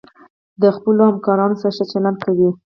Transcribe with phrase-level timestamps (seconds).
[0.61, 2.47] د خپلو همکارانو سره ښه چلند کوئ.